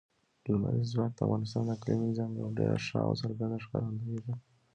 لمریز 0.51 0.87
ځواک 0.93 1.11
د 1.15 1.19
افغانستان 1.25 1.61
د 1.65 1.69
اقلیمي 1.77 2.05
نظام 2.11 2.31
یوه 2.39 2.51
ډېره 2.59 2.77
ښه 2.85 2.99
او 3.07 3.13
څرګنده 3.21 3.57
ښکارندوی 3.65 4.19
ده. 4.25 4.33